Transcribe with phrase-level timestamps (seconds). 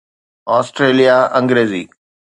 [0.57, 1.83] Australia Angrezi